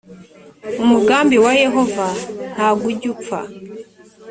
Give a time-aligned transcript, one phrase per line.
[0.83, 2.07] umugambi wa yehova
[2.53, 3.39] ntago ujyupfa.